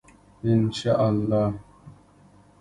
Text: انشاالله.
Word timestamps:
انشاالله. 0.53 1.45